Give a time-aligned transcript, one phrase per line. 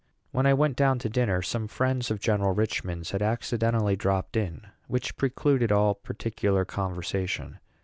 [0.31, 4.65] When I went down to dinner some friends of General Richman's had accidentally dropped in,
[4.87, 7.59] which precluded all particular conversation.